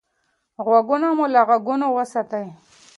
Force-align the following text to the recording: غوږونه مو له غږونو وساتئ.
غوږونه 0.65 1.07
مو 1.17 1.25
له 1.33 1.41
غږونو 1.49 1.87
وساتئ. 1.97 2.45